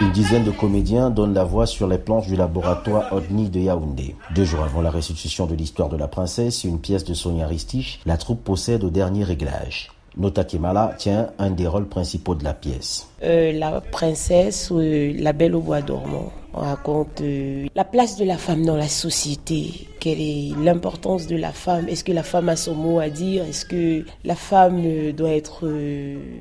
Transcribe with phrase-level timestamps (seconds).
[0.00, 4.14] Une dizaine de comédiens donnent la voix sur les planches du laboratoire Odni de Yaoundé.
[4.32, 7.98] Deux jours avant la restitution de l'histoire de la princesse, une pièce de Sonia Ristich,
[8.06, 9.90] la troupe possède au dernier réglage.
[10.16, 13.08] Nota Kemala tient un des rôles principaux de la pièce.
[13.24, 16.32] Euh, la princesse, euh, la belle au bois dormant.
[16.54, 21.36] On raconte euh, la place de la femme dans la société, quelle est l'importance de
[21.36, 25.12] la femme, est-ce que la femme a son mot à dire, est-ce que la femme
[25.12, 25.68] doit être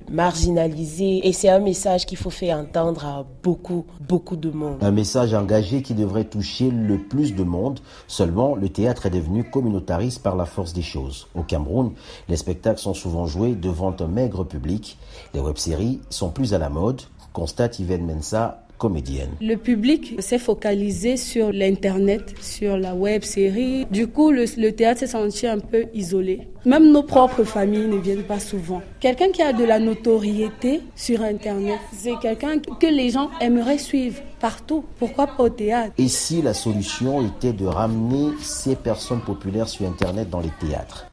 [0.10, 1.28] marginalisée?
[1.28, 4.78] Et c'est un message qu'il faut faire entendre à beaucoup, beaucoup de monde.
[4.82, 7.80] Un message engagé qui devrait toucher le plus de monde.
[8.08, 11.28] Seulement, le théâtre est devenu communautariste par la force des choses.
[11.36, 11.92] Au Cameroun,
[12.30, 14.98] les spectacles sont souvent joués devant un maigre public.
[15.34, 17.02] Les web-séries sont plus à la mode,
[17.34, 19.30] constate Yvette Mensa, comédienne.
[19.42, 23.86] Le public s'est focalisé sur l'Internet, sur la web série.
[23.92, 26.48] Du coup, le, théâtre s'est senti un peu isolé.
[26.66, 28.82] Même nos propres familles ne viennent pas souvent.
[29.00, 34.22] Quelqu'un qui a de la notoriété sur Internet, c'est quelqu'un que les gens aimeraient suivre
[34.40, 34.84] partout.
[35.00, 35.94] Pourquoi pas au théâtre?
[35.98, 41.07] Et si la solution était de ramener ces personnes populaires sur Internet dans les théâtres?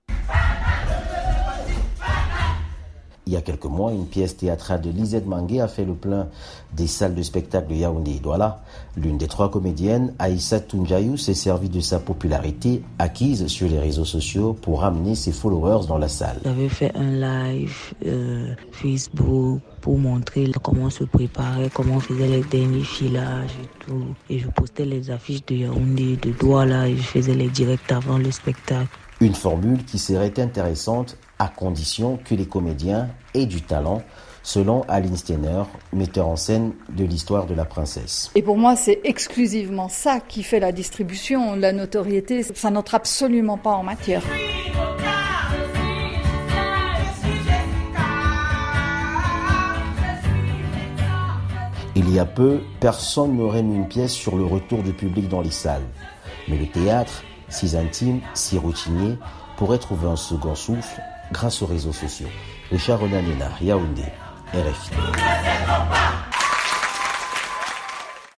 [3.26, 6.28] Il y a quelques mois, une pièce théâtrale de Lisette Mangué a fait le plein
[6.76, 8.62] des salles de spectacle de Yaoundé et Douala.
[8.96, 14.04] L'une des trois comédiennes, Aïssa Tunjayou, s'est servie de sa popularité acquise sur les réseaux
[14.04, 16.38] sociaux pour ramener ses followers dans la salle.
[16.44, 22.42] J'avais fait un live euh, Facebook pour montrer comment se préparer, comment on faisait les
[22.42, 24.04] derniers filages et tout.
[24.28, 28.18] Et je postais les affiches de Yaoundé, de Douala et je faisais les directs avant
[28.18, 28.88] le spectacle.
[29.20, 34.02] Une formule qui serait intéressante à condition que les comédiens aient du talent,
[34.42, 38.30] selon Aline Steiner, metteur en scène de l'histoire de la princesse.
[38.34, 42.42] Et pour moi, c'est exclusivement ça qui fait la distribution, la notoriété.
[42.42, 44.22] Ça n'entre absolument pas en matière.
[51.96, 55.40] Il y a peu, personne n'aurait mis une pièce sur le retour du public dans
[55.40, 55.86] les salles.
[56.48, 59.16] Mais le théâtre, si intime, si routinier,
[59.56, 61.00] pourrait trouver un second souffle
[61.32, 62.28] grâce aux réseaux sociaux.
[62.70, 64.04] Richard Ronanina, Yaoundé,
[64.52, 66.23] RFI.